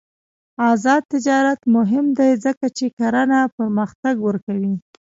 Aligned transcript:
آزاد 0.71 1.01
تجارت 1.13 1.61
مهم 1.75 2.05
دی 2.17 2.31
ځکه 2.45 2.65
چې 2.77 2.85
کرنه 2.97 3.39
پرمختګ 3.57 4.15
ورکوي. 4.27 4.73